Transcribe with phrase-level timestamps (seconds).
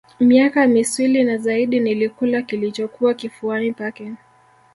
[0.19, 4.13] Miaka miswili na zaidi nilikula kilichokuwa kifuani pake